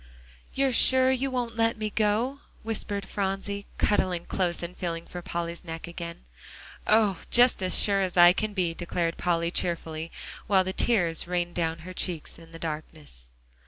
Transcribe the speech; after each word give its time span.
"You're 0.55 0.73
sure 0.73 1.11
you 1.11 1.29
won't 1.29 1.55
let 1.55 1.77
me 1.77 1.91
go?" 1.91 2.39
whispered 2.63 3.05
Phronsie, 3.07 3.67
cuddling 3.77 4.25
close, 4.25 4.63
and 4.63 4.75
feeling 4.75 5.05
for 5.05 5.21
Polly's 5.21 5.63
neck 5.63 5.85
again. 5.85 6.25
"Oh! 6.87 7.19
just 7.29 7.61
as 7.61 7.77
sure 7.79 8.01
as 8.01 8.17
I 8.17 8.33
can 8.33 8.55
be," 8.55 8.73
declared 8.73 9.17
Polly 9.17 9.51
cheerfully, 9.51 10.11
while 10.47 10.63
the 10.63 10.73
tears 10.73 11.27
rained 11.27 11.53
down 11.53 11.79
her 11.85 11.93
cheek 11.93 12.27
in 12.39 12.51
the 12.51 12.57
darkness. 12.57 13.29